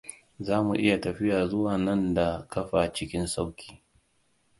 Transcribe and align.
Za 0.45 0.55
mu 0.65 0.73
iya 0.83 0.97
tafiya 1.03 1.47
zuwa 1.49 1.77
nan 1.77 2.13
da 2.13 2.47
ƙafa 2.49 2.93
cikin 2.93 3.27
sauƙi. 3.27 3.81